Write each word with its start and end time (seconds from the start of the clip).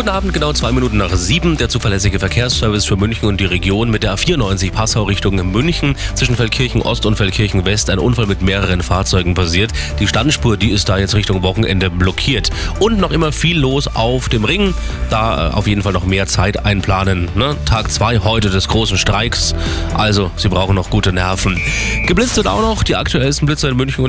Guten 0.00 0.08
Abend, 0.08 0.32
genau 0.32 0.54
zwei 0.54 0.72
Minuten 0.72 0.96
nach 0.96 1.12
sieben. 1.12 1.58
Der 1.58 1.68
zuverlässige 1.68 2.18
Verkehrsservice 2.18 2.86
für 2.86 2.96
München 2.96 3.28
und 3.28 3.38
die 3.38 3.44
Region 3.44 3.90
mit 3.90 4.02
der 4.02 4.16
A94 4.16 4.72
Passau 4.72 5.02
Richtung 5.02 5.34
München. 5.52 5.94
Zwischen 6.14 6.36
Feldkirchen 6.36 6.80
Ost 6.80 7.04
und 7.04 7.16
Feldkirchen 7.16 7.66
West 7.66 7.90
ein 7.90 7.98
Unfall 7.98 8.24
mit 8.24 8.40
mehreren 8.40 8.82
Fahrzeugen 8.82 9.34
passiert. 9.34 9.72
Die 9.98 10.06
Standspur, 10.08 10.56
die 10.56 10.70
ist 10.70 10.88
da 10.88 10.96
jetzt 10.96 11.14
Richtung 11.14 11.42
Wochenende 11.42 11.90
blockiert. 11.90 12.48
Und 12.78 12.98
noch 12.98 13.10
immer 13.10 13.30
viel 13.30 13.58
los 13.58 13.94
auf 13.94 14.30
dem 14.30 14.44
Ring. 14.46 14.72
Da 15.10 15.50
äh, 15.50 15.52
auf 15.52 15.66
jeden 15.66 15.82
Fall 15.82 15.92
noch 15.92 16.06
mehr 16.06 16.26
Zeit 16.26 16.64
einplanen. 16.64 17.28
Ne? 17.34 17.54
Tag 17.66 17.90
zwei 17.90 18.20
heute 18.20 18.48
des 18.48 18.68
großen 18.68 18.96
Streiks. 18.96 19.54
Also, 19.92 20.30
Sie 20.38 20.48
brauchen 20.48 20.76
noch 20.76 20.88
gute 20.88 21.12
Nerven. 21.12 21.60
Geblitzt 22.06 22.38
wird 22.38 22.46
auch 22.46 22.62
noch 22.62 22.84
die 22.84 22.96
aktuellsten 22.96 23.44
Blitzer 23.44 23.68
in 23.68 23.76
München 23.76 24.02
und 24.02 24.08